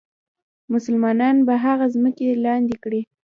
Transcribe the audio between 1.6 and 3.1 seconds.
هغه ځمکې لاندې کړي.